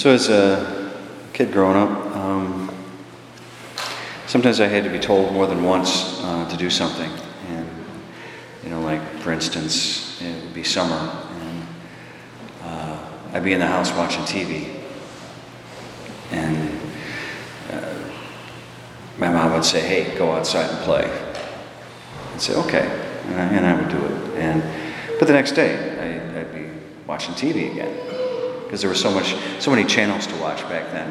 [0.00, 0.90] So, as a
[1.34, 2.74] kid growing up, um,
[4.26, 7.10] sometimes I had to be told more than once uh, to do something.
[7.50, 7.68] And,
[8.64, 10.96] you know, like for instance, it would be summer,
[11.42, 11.66] and
[12.62, 14.74] uh, I'd be in the house watching TV.
[16.30, 16.80] And
[17.70, 17.94] uh,
[19.18, 21.10] my mom would say, hey, go outside and play.
[22.32, 22.88] I'd say, okay.
[23.26, 24.38] And I, and I would do it.
[24.38, 24.62] And,
[25.18, 26.70] but the next day, I, I'd be
[27.06, 28.09] watching TV again
[28.70, 31.10] because there was so much, so many channels to watch back then,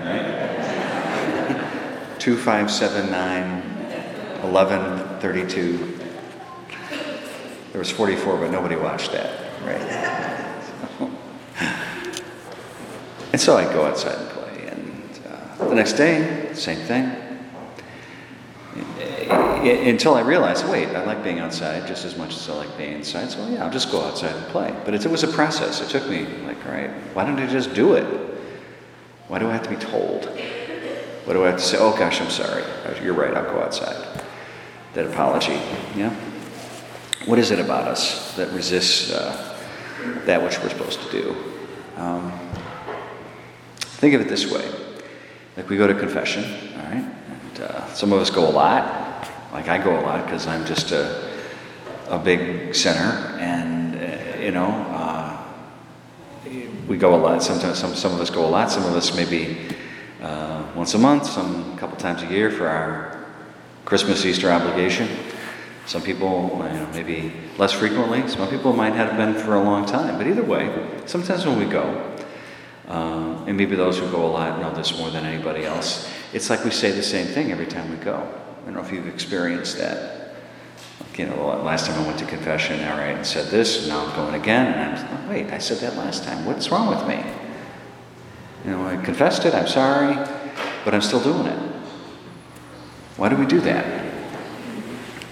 [1.52, 2.18] right?
[2.18, 3.62] Two, five, seven, nine,
[4.44, 6.00] eleven, thirty-two.
[7.74, 9.82] There was 44, but nobody watched that, right?
[13.34, 14.68] and so I'd go outside and play.
[14.68, 17.29] And uh, the next day, same thing.
[19.62, 22.94] Until I realized, wait, I like being outside just as much as I like being
[22.94, 23.30] inside.
[23.30, 24.74] So yeah, I'll just go outside and play.
[24.86, 25.82] But it, it was a process.
[25.82, 28.06] It took me like, all right, why don't I just do it?
[29.28, 30.26] Why do I have to be told?
[31.26, 31.78] What do I have to say?
[31.80, 32.64] Oh gosh, I'm sorry.
[33.04, 33.34] You're right.
[33.36, 34.26] I'll go outside.
[34.94, 35.60] That apology.
[35.96, 36.16] Yeah.
[37.26, 39.56] What is it about us that resists uh,
[40.26, 41.36] that which we're supposed to do?
[41.98, 42.32] Um,
[43.78, 44.68] think of it this way:
[45.58, 46.44] like we go to confession,
[46.78, 48.99] all right, and uh, some of us go a lot.
[49.52, 51.30] Like I go a lot because I'm just a
[52.10, 55.38] a big sinner, and uh, you know, uh,
[56.88, 57.42] we go a lot.
[57.44, 58.72] Sometimes some some of us go a lot.
[58.72, 59.58] Some of us maybe
[60.22, 63.26] uh, once a month, some couple times a year for our
[63.86, 65.08] Christmas Easter obligation.
[65.86, 68.28] Some people, you know, maybe less frequently.
[68.28, 70.20] Some people might have been for a long time.
[70.20, 70.70] But either way,
[71.08, 72.16] sometimes when we go,
[72.88, 76.50] uh, and maybe those who go a lot know this more than anybody else, it's
[76.52, 78.28] like we say the same thing every time we go.
[78.70, 80.36] I don't know if you've experienced that.
[81.00, 83.88] Like, you know, last time I went to confession, all right, and said this, and
[83.88, 86.46] now I'm going again, and I'm like, wait, I said that last time.
[86.46, 87.20] What's wrong with me?
[88.64, 90.14] You know, I confessed it, I'm sorry,
[90.86, 91.60] but I'm still doing it.
[93.18, 93.86] Why do we do that?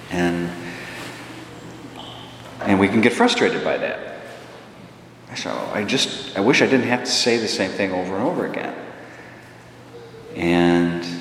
[0.10, 0.50] And
[2.62, 4.20] and we can get frustrated by that.
[5.36, 8.24] So I just I wish I didn't have to say the same thing over and
[8.24, 8.74] over again.
[10.36, 11.17] And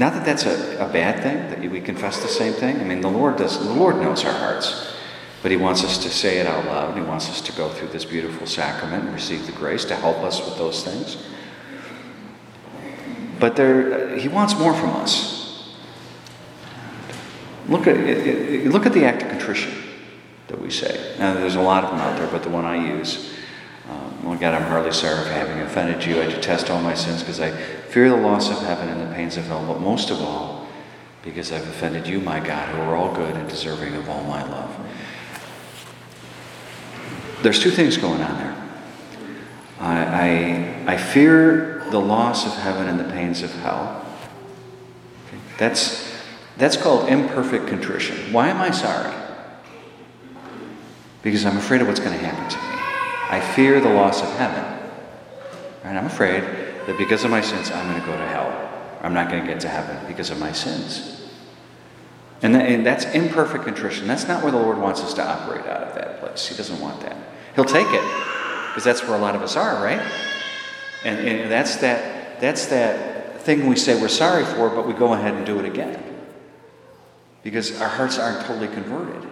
[0.00, 2.80] not that that's a, a bad thing that we confess the same thing.
[2.80, 3.58] I mean, the Lord does.
[3.58, 4.94] The Lord knows our hearts,
[5.42, 6.96] but He wants us to say it out loud.
[6.96, 10.16] He wants us to go through this beautiful sacrament and receive the grace to help
[10.20, 11.18] us with those things.
[13.38, 15.76] But there, He wants more from us.
[17.68, 17.98] Look at,
[18.68, 19.74] look at the act of contrition
[20.48, 21.14] that we say.
[21.18, 23.34] Now, there's a lot of them out there, but the one I use,
[23.90, 26.22] um, oh God, I'm hardly sorry for having offended you.
[26.22, 27.50] I detest all my sins because I
[27.90, 30.66] fear the loss of heaven and the pains of hell, but most of all,
[31.22, 34.42] because I've offended you, my God, who are all good and deserving of all my
[34.42, 34.74] love.
[37.42, 38.56] There's two things going on there.
[39.80, 44.06] I, I, I fear the loss of heaven and the pains of hell.
[45.26, 45.38] Okay?
[45.58, 46.08] That's
[46.56, 48.34] that's called imperfect contrition.
[48.34, 49.14] Why am I sorry?
[51.22, 52.80] Because I'm afraid of what's going to happen to me.
[53.30, 54.62] I fear the loss of heaven.
[55.84, 56.44] And I'm afraid
[56.86, 58.98] that because of my sins, I'm going to go to hell.
[59.02, 61.28] I'm not going to get to heaven because of my sins.
[62.42, 64.06] And, that, and that's imperfect contrition.
[64.06, 66.46] That's not where the Lord wants us to operate out of that place.
[66.46, 67.16] He doesn't want that.
[67.54, 68.02] He'll take it
[68.68, 70.00] because that's where a lot of us are, right?
[71.04, 75.12] And, and that's that that's that thing we say we're sorry for, but we go
[75.12, 76.02] ahead and do it again
[77.42, 79.28] because our hearts aren't totally converted.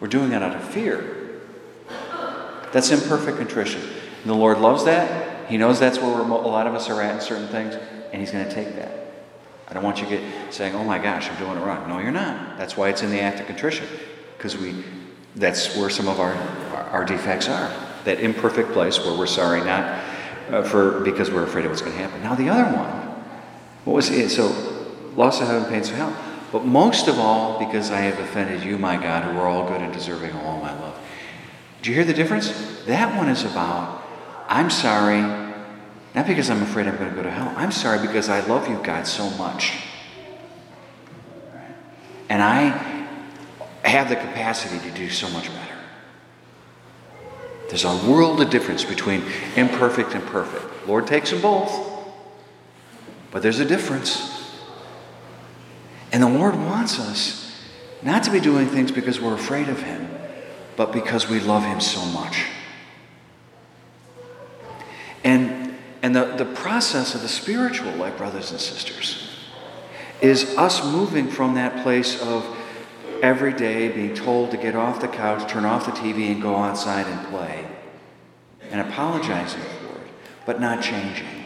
[0.00, 1.40] We're doing it out of fear.
[2.72, 3.82] That's imperfect contrition.
[3.82, 5.27] And the Lord loves that.
[5.48, 7.74] He knows that's where a lot of us are at in certain things,
[8.12, 8.92] and He's going to take that.
[9.68, 11.98] I don't want you to get saying, "Oh my gosh, I'm doing it wrong." No,
[11.98, 12.58] you're not.
[12.58, 13.86] That's why it's in the act of contrition,
[14.36, 14.84] because we.
[15.36, 16.34] That's where some of our
[16.90, 17.72] our defects are.
[18.04, 20.02] That imperfect place where we're sorry, not
[20.50, 22.22] uh, for because we're afraid of what's going to happen.
[22.22, 22.86] Now the other one,
[23.84, 24.30] what was it?
[24.30, 24.46] So,
[25.16, 26.16] loss of heaven, pains of hell.
[26.50, 29.82] But most of all, because I have offended you, my God, who are all good
[29.82, 30.98] and deserving of all my love.
[31.82, 32.84] Do you hear the difference?
[32.86, 34.02] That one is about,
[34.48, 35.20] I'm sorry,
[36.14, 37.52] not because I'm afraid I'm going to go to hell.
[37.56, 39.74] I'm sorry because I love you, God, so much.
[42.30, 43.06] And I
[43.84, 45.74] have the capacity to do so much better.
[47.68, 49.22] There's a world of difference between
[49.54, 50.88] imperfect and perfect.
[50.88, 51.70] Lord takes them both,
[53.30, 54.34] but there's a difference.
[56.10, 57.54] And the Lord wants us
[58.02, 60.08] not to be doing things because we're afraid of Him,
[60.76, 62.46] but because we love Him so much.
[66.08, 69.28] And, the, the process of the spiritual life, brothers and sisters,
[70.22, 72.46] is us moving from that place of
[73.20, 76.56] every day being told to get off the couch, turn off the TV, and go
[76.56, 77.62] outside and play,
[78.70, 80.10] and apologizing for it,
[80.46, 81.44] but not changing.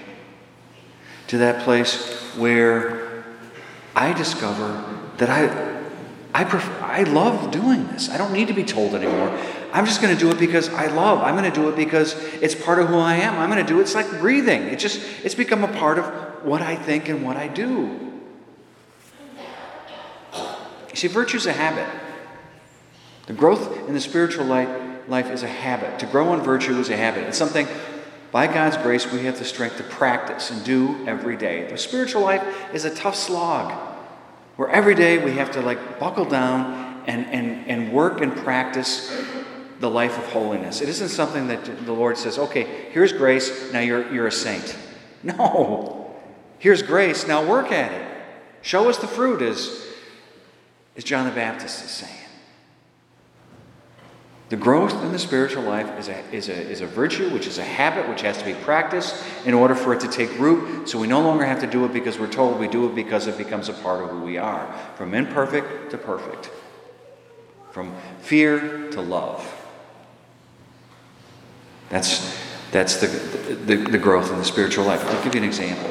[1.27, 3.25] To that place where
[3.97, 4.85] I discover
[5.17, 5.83] that I,
[6.33, 8.11] I, prefer, I love doing this.
[8.11, 9.37] I don't need to be told anymore.
[9.73, 11.21] I'm just going to do it because I love.
[11.21, 13.39] I'm going to do it because it's part of who I am.
[13.39, 13.83] I'm going to do it.
[13.83, 14.63] It's like breathing.
[14.65, 16.05] It just it's become a part of
[16.45, 18.13] what I think and what I do.
[20.91, 21.89] You see, virtue is a habit.
[23.27, 24.69] The growth in the spiritual life,
[25.09, 25.99] life is a habit.
[26.01, 27.25] To grow in virtue is a habit.
[27.29, 27.67] It's something,
[28.31, 31.71] by God's grace, we have the strength to practice and do every day.
[31.71, 32.45] The spiritual life
[32.75, 33.73] is a tough slog
[34.57, 39.11] where every day we have to like buckle down and, and, and work and practice
[39.83, 40.81] the life of holiness.
[40.81, 44.79] It isn't something that the Lord says, okay, here's grace, now you're, you're a saint.
[45.25, 46.17] No.
[46.59, 48.09] Here's grace, now work at it.
[48.61, 49.87] Show us the fruit, as,
[50.97, 52.27] as John the Baptist is saying.
[54.49, 57.59] The growth in the spiritual life is a, is, a, is a virtue, which is
[57.59, 60.89] a habit, which has to be practiced in order for it to take root.
[60.89, 63.29] So we no longer have to do it because we're told we do it because
[63.29, 64.67] it becomes a part of who we are.
[64.97, 66.51] From imperfect to perfect,
[67.71, 69.62] from fear to love.
[71.93, 72.35] That's,
[72.71, 73.07] that's the,
[73.67, 75.05] the, the growth in the spiritual life.
[75.05, 75.91] I'll give you an example.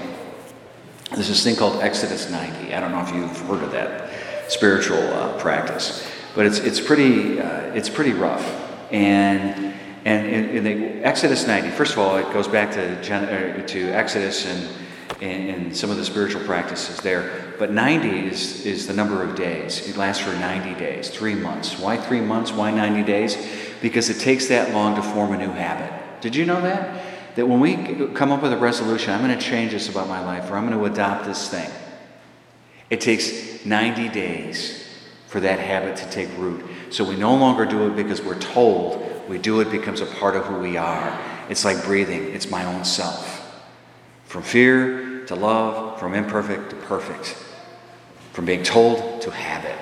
[1.12, 2.74] There's this thing called Exodus 90.
[2.74, 6.10] I don't know if you've heard of that spiritual uh, practice.
[6.34, 8.44] But it's, it's, pretty, uh, it's pretty rough.
[8.92, 13.68] And, and in, the Exodus 90, first of all, it goes back to, Gen, uh,
[13.68, 14.70] to Exodus and,
[15.22, 17.54] and, and, some of the spiritual practices there.
[17.60, 19.88] But 90 is, is the number of days.
[19.88, 21.78] It lasts for 90 days, three months.
[21.78, 22.52] Why three months?
[22.52, 23.71] Why 90 days?
[23.82, 26.22] Because it takes that long to form a new habit.
[26.22, 27.36] Did you know that?
[27.36, 30.24] That when we come up with a resolution, I'm going to change this about my
[30.24, 31.70] life, or I'm going to adopt this thing,
[32.90, 34.86] it takes 90 days
[35.28, 36.66] for that habit to take root.
[36.90, 40.36] So we no longer do it because we're told, we do it becomes a part
[40.36, 41.18] of who we are.
[41.50, 43.38] It's like breathing, it's my own self.
[44.26, 47.38] From fear to love, from imperfect to perfect,
[48.34, 49.78] from being told to habit.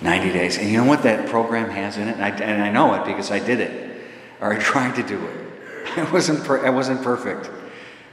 [0.00, 0.58] 90 days.
[0.58, 2.14] And you know what that program has in it?
[2.14, 4.02] And I, and I know it because I did it,
[4.40, 5.40] or I tried to do it.
[5.96, 7.48] It wasn't, per, wasn't perfect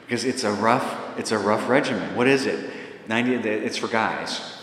[0.06, 2.16] because it's a rough, it's a rough regimen.
[2.16, 2.69] What is it?
[3.07, 4.62] 90, it's for guys.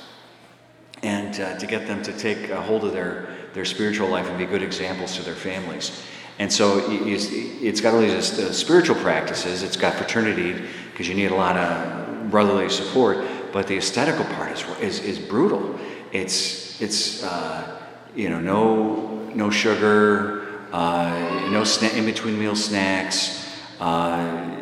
[1.02, 4.36] And uh, to get them to take a hold of their, their spiritual life and
[4.36, 6.04] be good examples to their families.
[6.38, 11.30] And so it's got all these uh, spiritual practices, it's got fraternity, because you need
[11.30, 15.78] a lot of brotherly support, but the ascetical part is, is, is brutal.
[16.12, 17.80] It's, it's uh,
[18.14, 23.46] you know, no, no sugar, uh, no sna- in between meal snacks,
[23.80, 24.56] uh,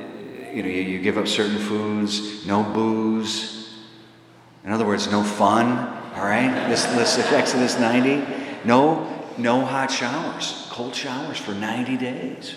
[0.53, 3.75] you know, you, you give up certain foods, no booze,
[4.65, 5.79] in other words, no fun,
[6.17, 6.69] all right?
[6.69, 8.27] This, this Exodus 90.
[8.65, 9.07] No,
[9.39, 12.55] no hot showers, cold showers for 90 days.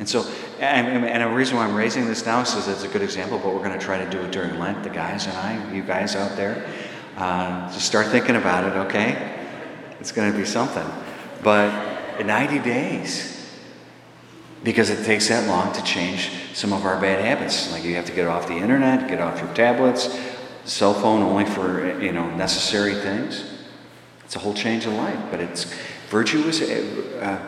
[0.00, 0.26] And so,
[0.60, 3.54] and, and the reason why I'm raising this now is it's a good example, but
[3.54, 6.16] we're going to try to do it during Lent, the guys and I, you guys
[6.16, 6.66] out there.
[7.18, 9.36] Uh, just start thinking about it, okay?
[10.00, 10.86] It's going to be something.
[11.42, 13.46] But 90 days,
[14.64, 17.70] because it takes that long to change some of our bad habits.
[17.70, 20.18] Like you have to get off the internet, get off your tablets,
[20.64, 23.44] cell phone only for you know necessary things.
[24.24, 25.18] It's a whole change of life.
[25.30, 25.74] But it's
[26.08, 27.38] virtue is uh,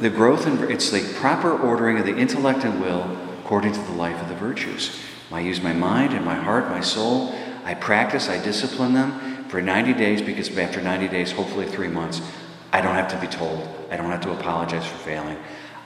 [0.00, 3.92] the growth and it's the proper ordering of the intellect and will according to the
[3.92, 4.98] life of the virtues.
[5.30, 7.34] I use my mind and my heart, my soul.
[7.64, 12.20] I practice, I discipline them for 90 days because after 90 days, hopefully three months,
[12.72, 13.68] I don't have to be told.
[13.90, 15.36] I don't have to apologize for failing.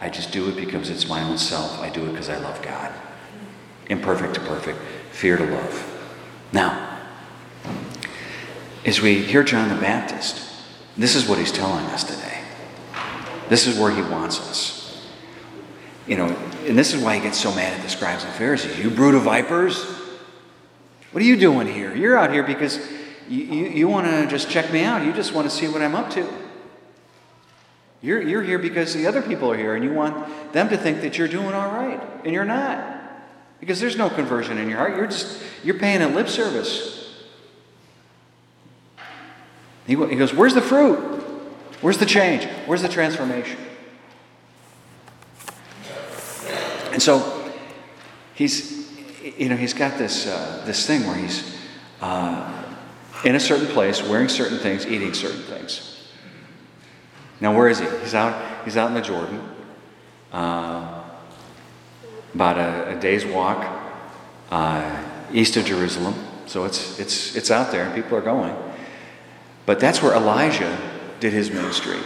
[0.01, 1.81] I just do it because it's my own self.
[1.81, 2.93] I do it because I love God.
[3.89, 4.79] Imperfect to perfect,
[5.11, 5.91] fear to love.
[6.53, 7.01] Now,
[8.85, 10.41] as we hear John the Baptist,
[10.97, 12.44] this is what he's telling us today.
[13.49, 15.07] This is where he wants us.
[16.07, 16.27] You know,
[16.67, 18.79] and this is why he gets so mad at the scribes and Pharisees.
[18.79, 19.85] You brood of vipers?
[21.13, 21.95] What are you doing here?
[21.95, 22.79] You're out here because
[23.29, 25.05] you, you, you want to just check me out.
[25.05, 26.29] You just want to see what I'm up to.
[28.03, 31.01] You're, you're here because the other people are here and you want them to think
[31.01, 33.01] that you're doing all right, and you're not.
[33.61, 34.95] Because there's no conversion in your heart.
[34.97, 37.25] You're just you're paying a lip service.
[39.87, 41.14] He, he goes, Where's the fruit?
[41.85, 42.47] Where's the change?
[42.65, 43.59] Where's the transformation?
[46.93, 47.53] And so
[48.33, 48.91] he's
[49.37, 51.59] you know he's got this uh, this thing where he's
[52.01, 52.65] uh,
[53.27, 56.09] in a certain place, wearing certain things, eating certain things.
[57.39, 57.87] Now, where is he?
[58.01, 59.47] He's out, he's out in the Jordan,
[60.33, 61.05] uh,
[62.33, 63.63] about a, a, day's walk
[64.51, 66.15] uh, east of Jerusalem.
[66.47, 68.57] So it's, it's, it's out there and people are going.
[69.67, 71.99] But that's where Elijah did his ministry.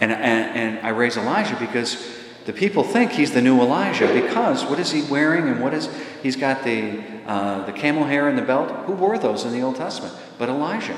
[0.00, 4.64] And, and, and I raise Elijah because the people think he's the new Elijah because
[4.64, 5.88] what is he wearing and what is
[6.22, 8.70] he's got the uh, the camel hair and the belt.
[8.86, 10.14] Who wore those in the Old Testament?
[10.38, 10.96] But Elijah.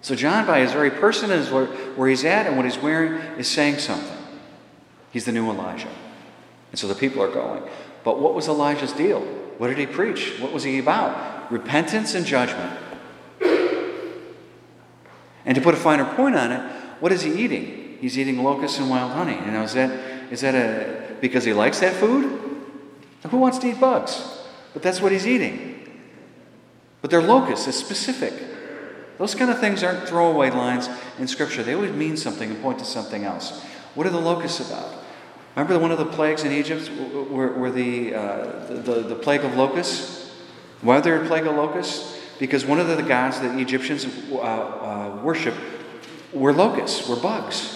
[0.00, 3.12] So John, by his very person, is where, where he's at and what he's wearing,
[3.38, 4.16] is saying something.
[5.12, 5.88] He's the new Elijah.
[6.72, 7.62] And so the people are going.
[8.02, 9.20] But what was Elijah's deal?
[9.58, 10.40] What did he preach?
[10.40, 11.52] What was he about?
[11.52, 12.76] Repentance and judgment.
[15.46, 16.60] And to put a finer point on it,
[17.00, 17.96] what is he eating?
[18.00, 19.36] He's eating locusts and wild honey.
[19.46, 19.90] You know, is that
[20.30, 22.42] is that a because he likes that food?
[23.30, 24.22] Who wants to eat bugs?
[24.72, 25.76] But that's what he's eating.
[27.00, 28.34] But they're locusts, it's specific.
[29.18, 31.62] Those kind of things aren't throwaway lines in Scripture.
[31.62, 33.62] They always mean something and point to something else.
[33.94, 34.92] What are the locusts about?
[35.54, 36.90] Remember one of the plagues in Egypt
[37.30, 40.30] were, were the, uh, the, the, the, plague of locusts?
[40.82, 42.20] Why there a plague of locusts?
[42.38, 45.20] Because one of the gods that the Egyptians uh, uh,
[46.32, 47.72] were locusts, were bugs.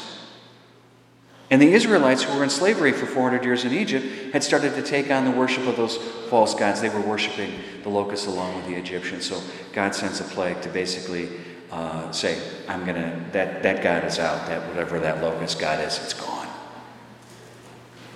[1.51, 4.83] And the Israelites, who were in slavery for 400 years in Egypt, had started to
[4.83, 5.97] take on the worship of those
[6.29, 6.81] false gods.
[6.81, 9.27] They were worshiping the locusts along with the Egyptians.
[9.29, 11.29] So God sends a plague to basically
[11.73, 15.81] uh, say, I'm going to, that, that God is out, that whatever that locust God
[15.85, 16.49] is, it's gone.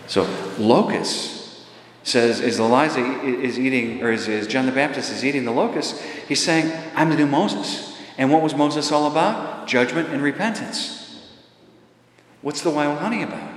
[0.06, 1.43] So, locusts
[2.04, 6.00] says, is Elijah is eating, or is, as John the Baptist is eating the locust,
[6.28, 7.98] he's saying, I'm the new Moses.
[8.16, 9.66] And what was Moses all about?
[9.66, 11.00] Judgment and repentance.
[12.42, 13.50] What's the wild honey about?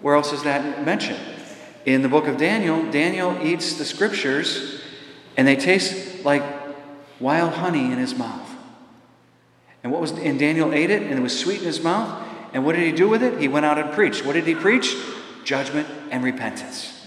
[0.00, 1.20] Where else is that mentioned?
[1.84, 4.80] In the book of Daniel, Daniel eats the scriptures
[5.36, 6.42] and they taste like
[7.20, 8.48] wild honey in his mouth.
[9.82, 12.26] And what was and Daniel ate it and it was sweet in his mouth.
[12.52, 13.38] And what did he do with it?
[13.40, 14.24] He went out and preached.
[14.24, 14.94] What did he preach?
[15.44, 16.99] Judgment and repentance.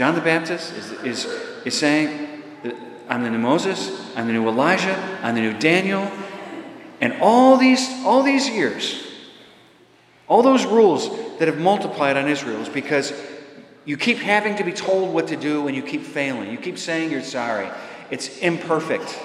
[0.00, 1.24] John the Baptist is, is,
[1.66, 2.42] is saying,
[3.06, 6.10] I'm the new Moses, I'm the new Elijah, I'm the new Daniel,
[7.02, 9.06] and all these, all these years,
[10.26, 13.12] all those rules that have multiplied on Israel is because
[13.84, 16.50] you keep having to be told what to do and you keep failing.
[16.50, 17.68] You keep saying you're sorry.
[18.10, 19.20] It's imperfect.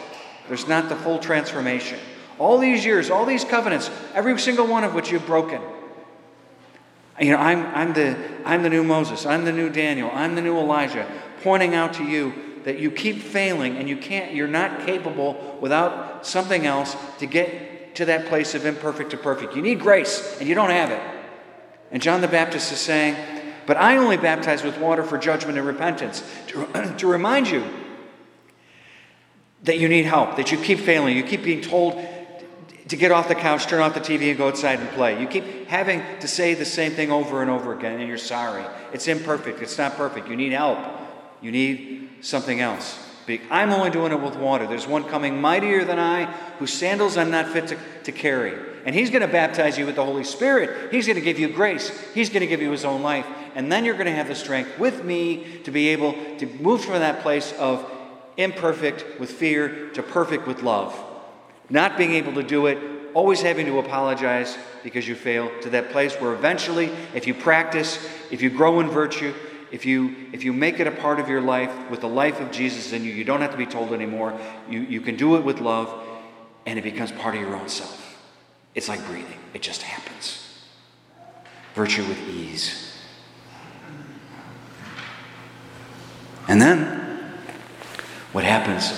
[0.49, 1.99] There's not the full transformation.
[2.37, 5.61] All these years, all these covenants, every single one of which you've broken.
[7.19, 10.41] You know, I'm, I'm, the, I'm the new Moses, I'm the new Daniel, I'm the
[10.41, 11.07] new Elijah,
[11.43, 12.33] pointing out to you
[12.65, 17.95] that you keep failing and you can't, you're not capable without something else to get
[17.95, 19.55] to that place of imperfect to perfect.
[19.55, 21.01] You need grace and you don't have it.
[21.91, 23.15] And John the Baptist is saying,
[23.65, 27.63] But I only baptize with water for judgment and repentance, to, to remind you
[29.63, 31.95] that you need help, that you keep failing, you keep being told
[32.87, 35.19] to get off the couch, turn off the TV, and go outside and play.
[35.19, 38.63] You keep having to say the same thing over and over again, and you're sorry.
[38.93, 40.27] It's imperfect, it's not perfect.
[40.29, 40.79] You need help,
[41.41, 42.99] you need something else.
[43.49, 44.67] I'm only doing it with water.
[44.67, 46.25] There's one coming mightier than I,
[46.59, 48.55] whose sandals I'm not fit to, to carry.
[48.85, 50.93] And he's going to baptize you with the Holy Spirit.
[50.93, 51.89] He's going to give you grace.
[52.13, 53.25] He's going to give you his own life.
[53.55, 56.85] And then you're going to have the strength with me to be able to move
[56.85, 57.89] from that place of
[58.37, 60.93] imperfect with fear to perfect with love.
[61.69, 62.77] Not being able to do it,
[63.13, 67.97] always having to apologize because you fail, to that place where eventually, if you practice,
[68.29, 69.33] if you grow in virtue,
[69.71, 72.51] if you if you make it a part of your life with the life of
[72.51, 74.39] Jesus in you, you don't have to be told anymore.
[74.69, 75.91] You, you can do it with love,
[76.65, 78.19] and it becomes part of your own self.
[78.75, 80.41] It's like breathing, it just happens.
[81.73, 82.93] Virtue with ease.
[86.47, 87.31] And then
[88.31, 88.93] what happens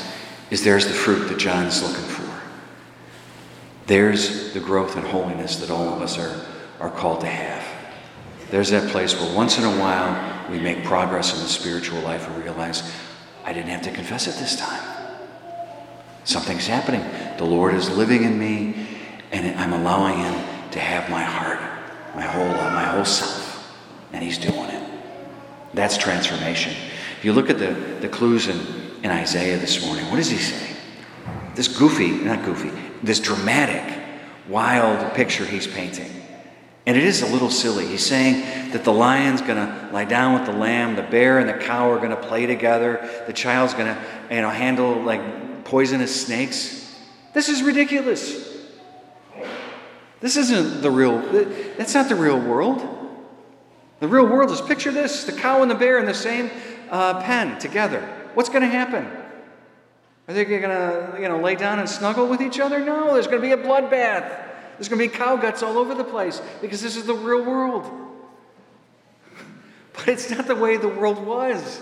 [0.51, 2.26] is there's the fruit that John's looking for.
[3.87, 6.45] There's the growth and holiness that all of us are,
[6.79, 7.65] are called to have.
[8.51, 12.27] There's that place where once in a while we make progress in the spiritual life
[12.27, 12.89] and realize,
[13.45, 14.83] I didn't have to confess it this time.
[16.25, 17.03] Something's happening.
[17.37, 18.87] The Lord is living in me,
[19.31, 20.33] and I'm allowing Him
[20.71, 21.59] to have my heart,
[22.13, 23.73] my whole, uh, my whole self,
[24.11, 24.83] and He's doing it.
[25.73, 26.73] That's transformation.
[27.17, 28.59] If you look at the, the clues in,
[29.03, 30.66] in Isaiah this morning, what does he say?
[31.57, 32.71] This goofy, not goofy,
[33.01, 33.99] this dramatic,
[34.47, 36.11] wild picture he's painting.
[36.85, 37.87] And it is a little silly.
[37.87, 41.49] He's saying that the lion's going to lie down with the lamb, the bear and
[41.49, 45.65] the cow are going to play together, the child's going to you know, handle like
[45.65, 46.95] poisonous snakes.
[47.33, 48.55] This is ridiculous.
[50.19, 51.19] This isn't the real,
[51.75, 52.87] that's not the real world.
[53.99, 56.51] The real world is picture this the cow and the bear in the same
[56.91, 58.01] uh, pen together.
[58.35, 59.07] What's going to happen?
[60.27, 62.79] Are they going to, you know, lay down and snuggle with each other?
[62.83, 64.45] No, there's going to be a bloodbath.
[64.77, 67.43] There's going to be cow guts all over the place because this is the real
[67.43, 67.89] world.
[69.93, 71.81] But it's not the way the world was.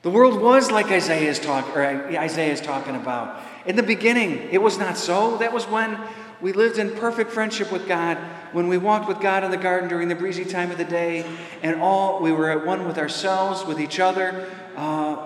[0.00, 3.42] The world was like Isaiah is, talk, or Isaiah is talking about.
[3.66, 5.36] In the beginning, it was not so.
[5.36, 5.98] That was when,
[6.40, 8.16] We lived in perfect friendship with God
[8.52, 11.26] when we walked with God in the garden during the breezy time of the day,
[11.62, 15.16] and all we were at one with ourselves, with each other, uh,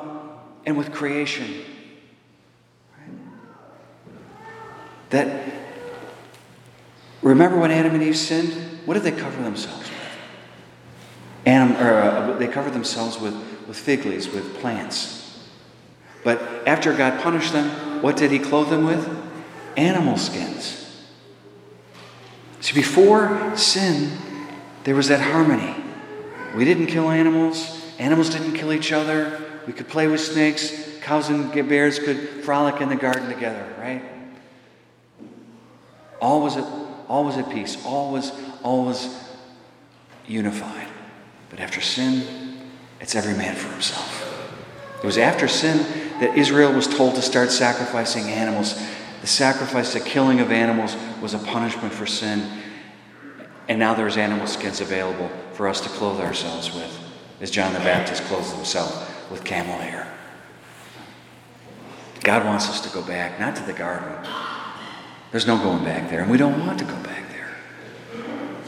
[0.66, 1.62] and with creation.
[5.12, 5.52] That
[7.20, 8.52] remember when Adam and Eve sinned?
[8.86, 9.98] What did they cover themselves with?
[11.46, 13.34] Adam, or, uh, they covered themselves with,
[13.68, 15.48] with fig leaves, with plants.
[16.24, 19.06] But after God punished them, what did He clothe them with?
[19.76, 20.78] Animal skins.
[22.60, 24.16] See, before sin,
[24.84, 25.74] there was that harmony.
[26.56, 29.40] We didn't kill animals, animals didn't kill each other.
[29.66, 34.11] We could play with snakes, cows and bears could frolic in the garden together, right?
[36.22, 36.64] All was at,
[37.08, 39.22] all was at peace, always, was
[40.26, 40.86] unified.
[41.50, 42.60] But after sin,
[43.00, 44.20] it's every man for himself.
[45.02, 45.78] It was after sin
[46.20, 48.80] that Israel was told to start sacrificing animals
[49.20, 52.44] the sacrifice, the killing of animals was a punishment for sin.
[53.68, 56.98] And now there's animal skins available for us to clothe ourselves with,
[57.40, 60.12] as John the Baptist clothed himself with camel hair.
[62.24, 64.12] God wants us to go back, not to the garden.
[65.32, 67.50] There's no going back there, and we don't want to go back there.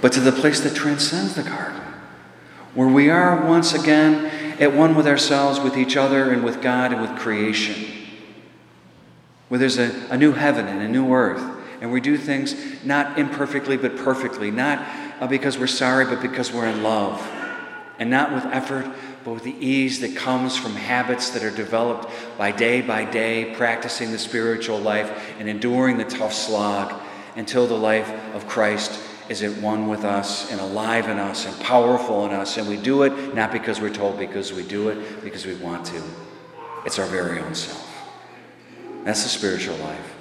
[0.00, 1.80] But to the place that transcends the garden,
[2.74, 4.26] where we are once again
[4.60, 7.94] at one with ourselves, with each other, and with God and with creation
[9.48, 11.42] where there's a, a new heaven and a new earth,
[11.80, 14.78] and we do things not imperfectly but perfectly, not
[15.20, 17.20] uh, because we're sorry, but because we're in love,
[17.98, 18.84] and not with effort,
[19.24, 23.54] but with the ease that comes from habits that are developed by day by day,
[23.54, 27.00] practicing the spiritual life and enduring the tough slog
[27.36, 31.58] until the life of Christ is at one with us and alive in us and
[31.60, 32.58] powerful in us.
[32.58, 35.86] And we do it not because we're told, because we do it because we want
[35.86, 36.02] to.
[36.84, 37.90] It's our very own self.
[39.04, 40.14] That's the spiritual life.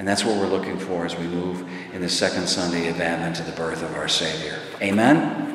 [0.00, 3.36] And that's what we're looking for as we move in the second Sunday of Advent
[3.36, 4.58] to the birth of our Savior.
[4.82, 5.53] Amen?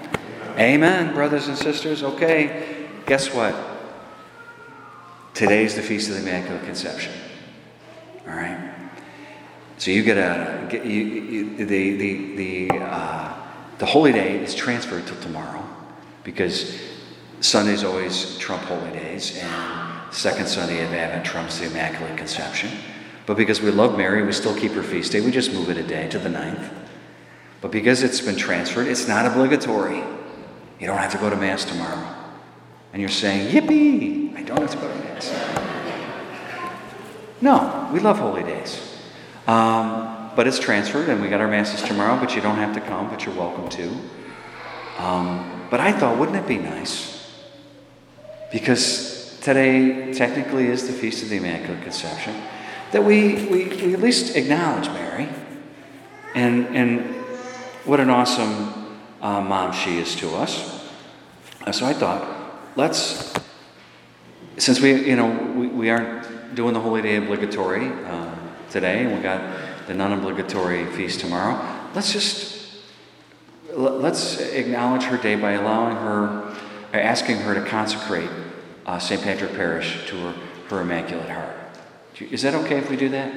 [0.57, 2.03] Amen, brothers and sisters.
[2.03, 3.55] Okay, guess what?
[5.33, 7.13] Today's the Feast of the Immaculate Conception.
[8.27, 8.73] All right?
[9.77, 12.35] So you get a, get, you, you, the, the,
[12.67, 13.33] the, uh,
[13.77, 15.65] the holy day is transferred till tomorrow
[16.23, 16.77] because
[17.39, 19.37] Sundays always trump holy days.
[19.37, 22.71] And second Sunday of Advent trumps the Immaculate Conception.
[23.25, 25.21] But because we love Mary, we still keep her feast day.
[25.21, 26.73] We just move it a day to the 9th.
[27.61, 30.03] But because it's been transferred, it's not obligatory.
[30.79, 32.15] You don't have to go to Mass tomorrow.
[32.93, 34.35] And you're saying, Yippee!
[34.35, 35.31] I don't have to go to Mass.
[37.41, 38.97] No, we love holy days.
[39.47, 42.81] Um, but it's transferred, and we got our Masses tomorrow, but you don't have to
[42.81, 43.89] come, but you're welcome to.
[44.97, 47.29] Um, but I thought, wouldn't it be nice?
[48.51, 52.41] Because today technically is the Feast of the Immaculate Conception,
[52.91, 55.29] that we, we, we at least acknowledge Mary
[56.35, 57.01] and, and
[57.85, 58.78] what an awesome
[59.21, 60.87] uh, mom she is to us.
[61.71, 63.33] So I thought, let's,
[64.57, 68.35] since we, you know, we, we aren't doing the Holy Day obligatory uh,
[68.69, 71.59] today, and we got the non-obligatory feast tomorrow,
[71.93, 72.59] let's just
[73.73, 76.55] let's acknowledge her day by allowing her,
[76.93, 78.29] asking her to consecrate
[78.85, 79.21] uh, St.
[79.21, 80.31] Patrick Parish to her,
[80.69, 81.55] her Immaculate Heart.
[82.31, 83.31] Is that okay if we do that?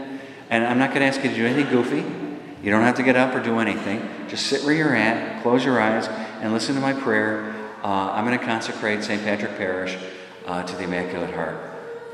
[0.50, 2.21] And I'm not going to ask you to do anything goofy.
[2.62, 4.08] You don't have to get up or do anything.
[4.28, 6.06] Just sit where you're at, close your eyes,
[6.40, 7.52] and listen to my prayer.
[7.82, 9.22] Uh, I'm going to consecrate St.
[9.24, 9.98] Patrick Parish
[10.46, 11.56] uh, to the Immaculate Heart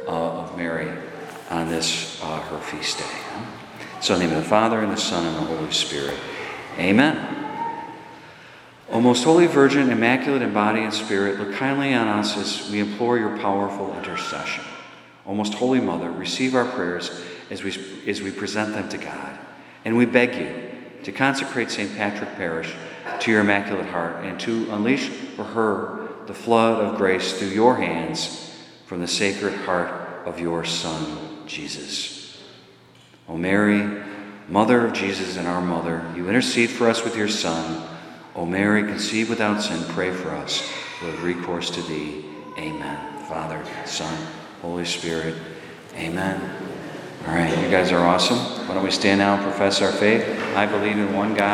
[0.06, 0.90] uh, of Mary
[1.50, 3.04] on this, uh, her feast day.
[4.00, 6.16] So, in the name of the Father, and the Son, and the Holy Spirit.
[6.78, 7.34] Amen.
[8.90, 12.80] O most holy Virgin, immaculate in body and spirit, look kindly on us as we
[12.80, 14.64] implore your powerful intercession.
[15.26, 19.38] O most holy Mother, receive our prayers as we, as we present them to God.
[19.84, 21.96] And we beg you to consecrate St.
[21.96, 22.72] Patrick Parish
[23.20, 27.76] to your Immaculate Heart and to unleash for her the flood of grace through your
[27.76, 28.54] hands
[28.86, 32.42] from the sacred heart of your Son, Jesus.
[33.28, 34.02] O Mary,
[34.48, 37.88] Mother of Jesus and our Mother, you intercede for us with your Son
[38.38, 40.60] O Mary, conceived without sin, pray for us
[41.00, 42.24] who have recourse to thee.
[42.56, 43.24] Amen.
[43.24, 44.16] Father, Son,
[44.62, 45.34] Holy Spirit.
[45.96, 46.67] Amen.
[47.28, 48.38] All right, you guys are awesome.
[48.66, 50.26] Why don't we stand now and profess our faith?
[50.56, 51.46] I believe in one God.